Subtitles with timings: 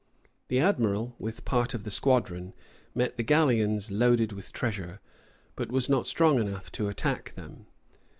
[0.47, 2.55] The admiral, with part of the squadron,
[2.95, 4.99] met the galleons loaded with treasure;
[5.55, 7.67] but was not strong enough to attack them.